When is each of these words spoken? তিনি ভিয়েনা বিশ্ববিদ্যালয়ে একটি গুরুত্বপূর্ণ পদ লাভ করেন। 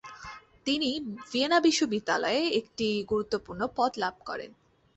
তিনি 0.67 0.89
ভিয়েনা 1.31 1.57
বিশ্ববিদ্যালয়ে 1.59 2.41
একটি 2.59 2.87
গুরুত্বপূর্ণ 3.03 3.61
পদ 3.77 3.91
লাভ 3.97 4.15
করেন। 4.25 4.51